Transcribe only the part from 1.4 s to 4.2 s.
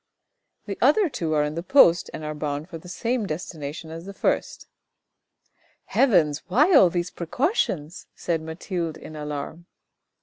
in the post and are bound for the same destination as the